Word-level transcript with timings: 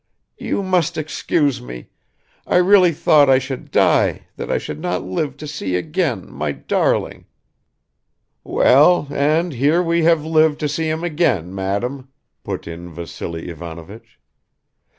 "You 0.39 0.63
must 0.63 0.97
excuse 0.97 1.61
me. 1.61 1.89
I 2.47 2.55
really 2.55 2.91
thought 2.91 3.29
I 3.29 3.37
should 3.37 3.69
die, 3.69 4.25
that 4.35 4.49
I 4.49 4.57
should 4.57 4.79
not 4.79 5.03
live 5.03 5.37
to 5.37 5.45
see 5.45 5.75
again 5.75 6.27
my 6.31 6.51
darling" 6.53 7.25
"Well 8.57 9.05
and 9.11 9.53
here 9.53 9.83
we 9.83 10.01
have 10.05 10.25
lived 10.25 10.59
to 10.61 10.67
see 10.67 10.89
him 10.89 11.03
again, 11.03 11.53
madam," 11.53 12.09
put 12.43 12.65
in 12.67 12.91
Vassily 12.91 13.47
Ivanovich. 13.49 14.19